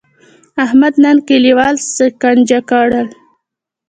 احمد 0.65 0.93
نن 1.03 1.17
کلیوال 1.27 1.75
سکنجه 1.95 2.59
کړل. 2.69 3.07